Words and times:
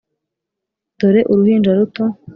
dore 0.99 1.21
uruhinja 1.31 1.69
ruto 1.77 2.03